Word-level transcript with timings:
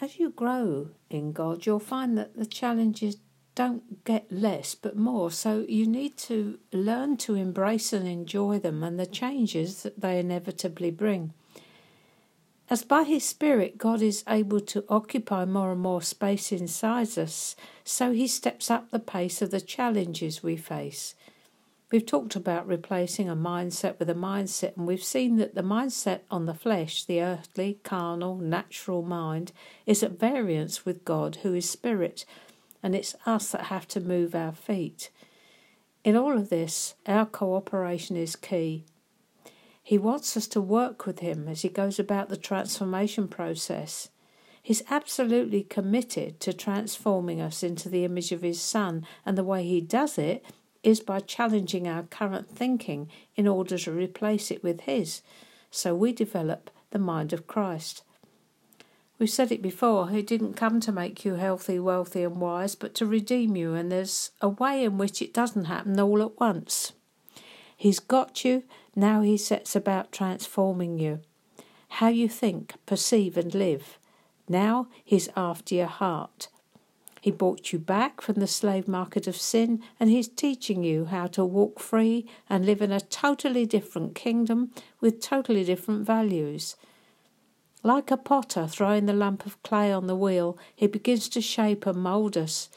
as 0.00 0.18
you 0.18 0.30
grow 0.30 0.88
in 1.08 1.32
God, 1.32 1.66
you'll 1.66 1.78
find 1.78 2.16
that 2.16 2.36
the 2.36 2.46
challenges 2.46 3.16
don't 3.54 4.04
get 4.04 4.30
less 4.30 4.74
but 4.74 4.96
more. 4.96 5.30
So 5.30 5.64
you 5.68 5.86
need 5.86 6.16
to 6.18 6.58
learn 6.72 7.16
to 7.18 7.34
embrace 7.34 7.92
and 7.92 8.06
enjoy 8.06 8.58
them 8.58 8.82
and 8.82 8.98
the 8.98 9.06
changes 9.06 9.82
that 9.82 10.00
they 10.00 10.18
inevitably 10.18 10.90
bring. 10.90 11.34
As 12.70 12.84
by 12.84 13.02
His 13.02 13.24
Spirit 13.24 13.78
God 13.78 14.00
is 14.00 14.22
able 14.28 14.60
to 14.60 14.84
occupy 14.88 15.44
more 15.44 15.72
and 15.72 15.80
more 15.80 16.02
space 16.02 16.52
inside 16.52 17.18
us, 17.18 17.56
so 17.84 18.12
He 18.12 18.28
steps 18.28 18.70
up 18.70 18.90
the 18.90 19.00
pace 19.00 19.42
of 19.42 19.50
the 19.50 19.60
challenges 19.60 20.42
we 20.42 20.56
face. 20.56 21.14
We've 21.90 22.06
talked 22.06 22.36
about 22.36 22.68
replacing 22.68 23.28
a 23.28 23.34
mindset 23.34 23.98
with 23.98 24.08
a 24.08 24.14
mindset, 24.14 24.76
and 24.76 24.86
we've 24.86 25.02
seen 25.02 25.38
that 25.38 25.56
the 25.56 25.62
mindset 25.62 26.20
on 26.30 26.46
the 26.46 26.54
flesh, 26.54 27.02
the 27.02 27.20
earthly, 27.20 27.80
carnal, 27.82 28.36
natural 28.36 29.02
mind, 29.02 29.50
is 29.86 30.04
at 30.04 30.18
variance 30.18 30.84
with 30.84 31.04
God, 31.04 31.38
who 31.42 31.52
is 31.52 31.68
spirit, 31.68 32.24
and 32.80 32.94
it's 32.94 33.16
us 33.26 33.50
that 33.50 33.62
have 33.62 33.88
to 33.88 34.00
move 34.00 34.36
our 34.36 34.52
feet. 34.52 35.10
In 36.04 36.16
all 36.16 36.38
of 36.38 36.48
this, 36.48 36.94
our 37.06 37.26
cooperation 37.26 38.16
is 38.16 38.36
key. 38.36 38.84
He 39.82 39.98
wants 39.98 40.36
us 40.36 40.46
to 40.48 40.60
work 40.60 41.06
with 41.06 41.18
Him 41.18 41.48
as 41.48 41.62
He 41.62 41.68
goes 41.68 41.98
about 41.98 42.28
the 42.28 42.36
transformation 42.36 43.26
process. 43.26 44.10
He's 44.62 44.84
absolutely 44.90 45.64
committed 45.64 46.38
to 46.40 46.52
transforming 46.52 47.40
us 47.40 47.64
into 47.64 47.88
the 47.88 48.04
image 48.04 48.30
of 48.30 48.42
His 48.42 48.60
Son, 48.60 49.04
and 49.26 49.36
the 49.36 49.42
way 49.42 49.64
He 49.64 49.80
does 49.80 50.18
it 50.18 50.44
is 50.82 51.00
by 51.00 51.20
challenging 51.20 51.86
our 51.86 52.02
current 52.04 52.48
thinking 52.48 53.08
in 53.36 53.46
order 53.46 53.78
to 53.78 53.92
replace 53.92 54.50
it 54.50 54.62
with 54.62 54.82
His, 54.82 55.22
so 55.70 55.94
we 55.94 56.12
develop 56.12 56.70
the 56.90 56.98
mind 56.98 57.32
of 57.32 57.46
Christ. 57.46 58.02
We've 59.18 59.28
said 59.28 59.52
it 59.52 59.60
before, 59.60 60.08
He 60.08 60.22
didn't 60.22 60.54
come 60.54 60.80
to 60.80 60.92
make 60.92 61.24
you 61.24 61.34
healthy, 61.34 61.78
wealthy, 61.78 62.22
and 62.22 62.36
wise, 62.36 62.74
but 62.74 62.94
to 62.94 63.06
redeem 63.06 63.54
you, 63.54 63.74
and 63.74 63.92
there's 63.92 64.30
a 64.40 64.48
way 64.48 64.82
in 64.82 64.96
which 64.96 65.20
it 65.20 65.34
doesn't 65.34 65.66
happen 65.66 66.00
all 66.00 66.22
at 66.22 66.40
once. 66.40 66.92
He's 67.76 68.00
got 68.00 68.44
you, 68.44 68.62
now 68.96 69.20
He 69.20 69.36
sets 69.36 69.76
about 69.76 70.12
transforming 70.12 70.98
you. 70.98 71.20
How 71.88 72.08
you 72.08 72.28
think, 72.28 72.74
perceive, 72.86 73.36
and 73.36 73.54
live. 73.54 73.98
Now 74.48 74.88
He's 75.04 75.28
after 75.36 75.74
your 75.74 75.86
heart. 75.86 76.48
He 77.20 77.30
bought 77.30 77.72
you 77.72 77.78
back 77.78 78.20
from 78.20 78.36
the 78.36 78.46
slave 78.46 78.88
market 78.88 79.26
of 79.26 79.36
sin, 79.36 79.82
and 79.98 80.08
He's 80.08 80.28
teaching 80.28 80.82
you 80.82 81.06
how 81.06 81.26
to 81.28 81.44
walk 81.44 81.78
free 81.78 82.26
and 82.48 82.64
live 82.64 82.80
in 82.80 82.92
a 82.92 83.00
totally 83.00 83.66
different 83.66 84.14
kingdom 84.14 84.70
with 85.00 85.20
totally 85.20 85.64
different 85.64 86.06
values. 86.06 86.76
Like 87.82 88.10
a 88.10 88.16
potter 88.16 88.66
throwing 88.66 89.06
the 89.06 89.12
lump 89.12 89.44
of 89.44 89.62
clay 89.62 89.92
on 89.92 90.06
the 90.06 90.16
wheel, 90.16 90.58
He 90.74 90.86
begins 90.86 91.28
to 91.30 91.40
shape 91.40 91.86
and 91.86 92.02
mould 92.02 92.36
us. 92.36 92.70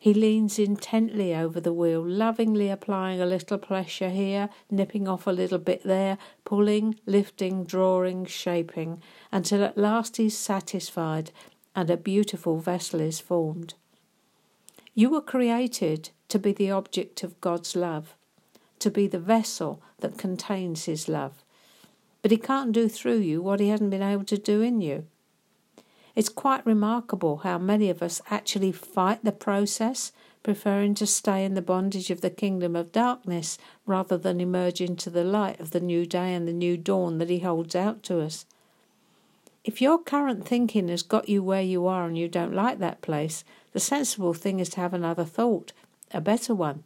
He 0.00 0.14
leans 0.14 0.60
intently 0.60 1.34
over 1.34 1.60
the 1.60 1.72
wheel, 1.72 2.00
lovingly 2.06 2.70
applying 2.70 3.20
a 3.20 3.26
little 3.26 3.58
pressure 3.58 4.10
here, 4.10 4.48
nipping 4.70 5.08
off 5.08 5.26
a 5.26 5.32
little 5.32 5.58
bit 5.58 5.82
there, 5.82 6.18
pulling, 6.44 7.00
lifting, 7.04 7.64
drawing, 7.64 8.24
shaping, 8.26 9.02
until 9.32 9.64
at 9.64 9.76
last 9.76 10.18
he's 10.18 10.38
satisfied 10.38 11.32
and 11.74 11.90
a 11.90 11.96
beautiful 11.96 12.58
vessel 12.58 13.00
is 13.00 13.18
formed. 13.18 13.74
You 14.98 15.10
were 15.10 15.20
created 15.20 16.10
to 16.26 16.40
be 16.40 16.52
the 16.52 16.72
object 16.72 17.22
of 17.22 17.40
God's 17.40 17.76
love, 17.76 18.16
to 18.80 18.90
be 18.90 19.06
the 19.06 19.20
vessel 19.20 19.80
that 20.00 20.18
contains 20.18 20.86
His 20.86 21.08
love. 21.08 21.44
But 22.20 22.32
He 22.32 22.36
can't 22.36 22.72
do 22.72 22.88
through 22.88 23.18
you 23.18 23.40
what 23.40 23.60
He 23.60 23.68
hasn't 23.68 23.90
been 23.90 24.02
able 24.02 24.24
to 24.24 24.36
do 24.36 24.60
in 24.60 24.80
you. 24.80 25.06
It's 26.16 26.28
quite 26.28 26.66
remarkable 26.66 27.36
how 27.44 27.58
many 27.58 27.90
of 27.90 28.02
us 28.02 28.20
actually 28.28 28.72
fight 28.72 29.22
the 29.22 29.30
process, 29.30 30.10
preferring 30.42 30.94
to 30.94 31.06
stay 31.06 31.44
in 31.44 31.54
the 31.54 31.62
bondage 31.62 32.10
of 32.10 32.20
the 32.20 32.28
kingdom 32.28 32.74
of 32.74 32.90
darkness 32.90 33.56
rather 33.86 34.18
than 34.18 34.40
emerge 34.40 34.80
into 34.80 35.10
the 35.10 35.22
light 35.22 35.60
of 35.60 35.70
the 35.70 35.78
new 35.78 36.06
day 36.06 36.34
and 36.34 36.48
the 36.48 36.52
new 36.52 36.76
dawn 36.76 37.18
that 37.18 37.30
He 37.30 37.38
holds 37.38 37.76
out 37.76 38.02
to 38.02 38.20
us. 38.20 38.46
If 39.68 39.82
your 39.82 39.98
current 39.98 40.48
thinking 40.48 40.88
has 40.88 41.02
got 41.02 41.28
you 41.28 41.42
where 41.42 41.60
you 41.60 41.86
are 41.86 42.06
and 42.06 42.16
you 42.16 42.26
don't 42.26 42.54
like 42.54 42.78
that 42.78 43.02
place, 43.02 43.44
the 43.74 43.80
sensible 43.80 44.32
thing 44.32 44.60
is 44.60 44.70
to 44.70 44.80
have 44.80 44.94
another 44.94 45.26
thought, 45.26 45.74
a 46.10 46.22
better 46.22 46.54
one. 46.54 46.84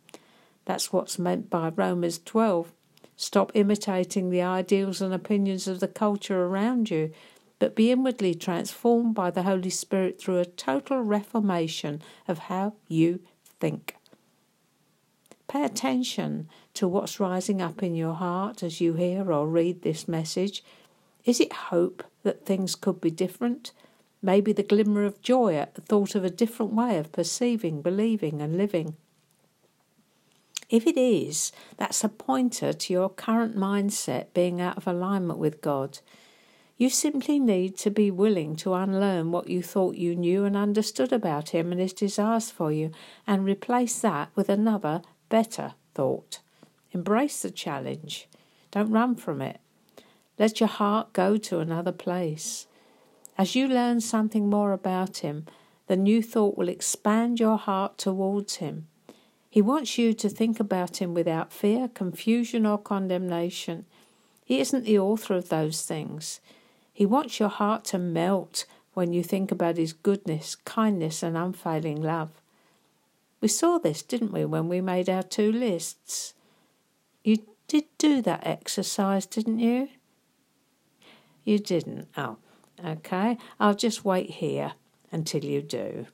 That's 0.65 0.93
what's 0.93 1.17
meant 1.17 1.49
by 1.49 1.69
Romans 1.69 2.19
12. 2.25 2.73
Stop 3.17 3.53
imitating 3.55 4.31
the 4.31 4.43
ideals 4.43 5.01
and 5.01 5.15
opinions 5.15 5.69
of 5.69 5.79
the 5.79 5.87
culture 5.87 6.45
around 6.45 6.91
you, 6.91 7.13
but 7.61 7.77
be 7.77 7.93
inwardly 7.93 8.35
transformed 8.35 9.15
by 9.15 9.31
the 9.31 9.45
Holy 9.45 9.71
Spirit 9.71 10.21
through 10.21 10.39
a 10.39 10.45
total 10.45 11.03
reformation 11.03 12.03
of 12.27 12.51
how 12.51 12.75
you 12.89 13.21
think. 13.61 13.95
Pay 15.47 15.65
attention 15.65 16.49
to 16.75 16.89
what's 16.89 17.21
rising 17.21 17.63
up 17.63 17.81
in 17.81 17.95
your 17.95 18.15
heart 18.15 18.65
as 18.65 18.81
you 18.81 18.95
hear 18.95 19.31
or 19.31 19.47
read 19.47 19.83
this 19.83 20.09
message. 20.09 20.65
Is 21.25 21.41
it 21.41 21.53
hope 21.53 22.03
that 22.25 22.45
things 22.45 22.75
could 22.75 23.01
be 23.01 23.11
different? 23.11 23.73
Maybe 24.21 24.53
the 24.53 24.63
glimmer 24.63 25.05
of 25.05 25.23
joy 25.23 25.57
at 25.57 25.75
the 25.75 25.81
thought 25.81 26.15
of 26.15 26.25
a 26.25 26.31
different 26.31 26.73
way 26.73 26.97
of 26.99 27.13
perceiving, 27.13 27.83
believing, 27.83 28.41
and 28.41 28.57
living. 28.57 28.97
If 30.69 30.87
it 30.87 30.97
is, 30.97 31.53
that's 31.77 32.03
a 32.03 32.09
pointer 32.09 32.73
to 32.73 32.93
your 32.93 33.11
current 33.11 33.57
mindset 33.57 34.27
being 34.33 34.61
out 34.61 34.79
of 34.79 34.87
alignment 34.87 35.39
with 35.39 35.61
God. 35.61 35.99
You 36.79 36.89
simply 36.89 37.39
need 37.39 37.77
to 37.79 37.91
be 37.91 38.11
willing 38.11 38.57
to 38.57 38.75
unlearn 38.75 39.31
what 39.31 39.49
you 39.49 39.63
thought 39.63 39.97
you 39.97 40.17
knew 40.17 40.45
and 40.45 40.57
understood 40.57 41.13
about 41.13 41.51
Him 41.51 41.71
and 41.71 41.81
His 41.81 41.93
desires 41.93 42.51
for 42.51 42.73
you 42.73 42.91
and 43.27 43.45
replace 43.45 44.01
that 44.01 44.31
with 44.35 44.49
another, 44.49 45.03
better 45.29 45.75
thought. 45.95 46.41
Embrace 46.93 47.43
the 47.43 47.51
challenge. 47.51 48.27
Don't 48.71 48.91
run 48.91 49.15
from 49.15 49.43
it. 49.43 49.61
Let 50.43 50.59
your 50.59 50.69
heart 50.69 51.13
go 51.13 51.37
to 51.37 51.61
another 51.61 51.93
place. 51.93 52.67
As 53.39 53.55
you 53.55 53.69
learn 53.69 54.01
something 54.01 54.51
more 54.51 54.73
about 54.73 55.19
Him, 55.19 55.47
the 55.87 55.97
new 55.97 56.21
thought 56.21 56.59
will 56.59 56.69
expand 56.69 57.39
your 57.39 57.57
heart 57.57 57.97
towards 57.97 58.57
Him. 58.57 58.89
He 59.49 59.63
wants 59.63 59.99
you 59.99 60.13
to 60.15 60.29
think 60.29 60.59
about 60.59 61.01
Him 61.01 61.15
without 61.15 61.53
fear, 61.53 61.87
confusion, 61.87 62.67
or 62.67 62.77
condemnation. 62.77 63.85
He 64.45 64.59
isn't 64.59 64.85
the 64.85 64.99
author 64.99 65.35
of 65.35 65.49
those 65.49 65.83
things. 65.83 66.41
He 66.93 67.07
wants 67.07 67.39
your 67.39 67.49
heart 67.49 67.85
to 67.85 67.99
melt 68.01 68.65
when 68.95 69.13
you 69.13 69.23
think 69.23 69.53
about 69.53 69.77
His 69.77 69.93
goodness, 69.93 70.57
kindness, 70.57 71.23
and 71.23 71.37
unfailing 71.37 72.03
love. 72.03 72.31
We 73.41 73.47
saw 73.47 73.79
this, 73.79 74.03
didn't 74.03 74.33
we, 74.33 74.45
when 74.45 74.69
we 74.69 74.81
made 74.81 75.09
our 75.09 75.23
two 75.23 75.53
lists? 75.53 76.35
You 77.23 77.47
did 77.69 77.85
do 77.97 78.21
that 78.23 78.45
exercise, 78.45 79.25
didn't 79.25 79.61
you? 79.61 79.89
You 81.45 81.59
didn't. 81.59 82.09
Oh, 82.17 82.37
okay. 82.85 83.39
I'll 83.59 83.75
just 83.75 84.05
wait 84.05 84.31
here 84.31 84.73
until 85.11 85.45
you 85.45 85.63
do. 85.63 86.07